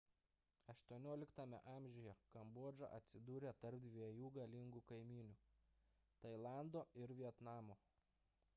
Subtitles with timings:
[0.77, 5.37] xviii a kambodža atsidūrė tarp dviejų galingų kaimynių–
[6.25, 7.79] tailando ir vietnamo